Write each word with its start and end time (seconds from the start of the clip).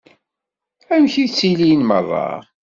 Amek 0.93 1.13
i 1.23 1.25
ttilin 1.29 1.81
meṛṛa? 1.89 2.29